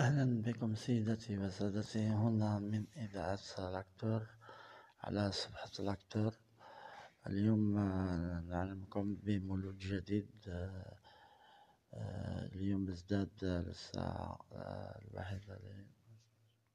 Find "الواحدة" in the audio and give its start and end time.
14.52-15.27